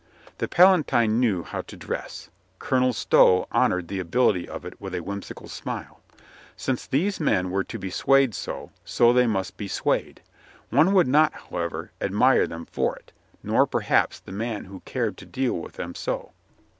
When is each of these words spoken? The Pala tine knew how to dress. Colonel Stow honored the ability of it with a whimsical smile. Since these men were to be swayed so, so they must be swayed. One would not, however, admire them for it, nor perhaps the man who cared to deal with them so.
The 0.39 0.47
Pala 0.47 0.81
tine 0.81 1.19
knew 1.19 1.43
how 1.43 1.61
to 1.61 1.77
dress. 1.77 2.31
Colonel 2.57 2.91
Stow 2.91 3.47
honored 3.51 3.87
the 3.87 3.99
ability 3.99 4.49
of 4.49 4.65
it 4.65 4.81
with 4.81 4.95
a 4.95 5.01
whimsical 5.03 5.47
smile. 5.47 6.01
Since 6.57 6.87
these 6.87 7.19
men 7.19 7.51
were 7.51 7.63
to 7.65 7.77
be 7.77 7.91
swayed 7.91 8.33
so, 8.33 8.71
so 8.83 9.13
they 9.13 9.27
must 9.27 9.57
be 9.57 9.67
swayed. 9.67 10.23
One 10.71 10.93
would 10.95 11.07
not, 11.07 11.33
however, 11.33 11.91
admire 12.01 12.47
them 12.47 12.65
for 12.65 12.95
it, 12.95 13.11
nor 13.43 13.67
perhaps 13.67 14.19
the 14.19 14.31
man 14.31 14.65
who 14.65 14.79
cared 14.85 15.17
to 15.17 15.25
deal 15.27 15.53
with 15.53 15.73
them 15.73 15.93
so. 15.93 16.31